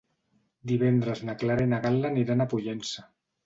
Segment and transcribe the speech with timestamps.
[0.71, 3.09] Divendres na Clara i na Gal·la aniran a Pollença.